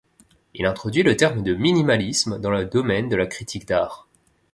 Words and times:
Il 0.55 0.65
introduit 0.65 1.03
le 1.03 1.15
terme 1.15 1.43
de 1.43 1.53
minimalisme 1.53 2.39
dans 2.39 2.49
le 2.49 2.65
domaine 2.65 3.07
de 3.07 3.15
la 3.15 3.27
critique 3.27 3.67
d'art. 3.67 4.07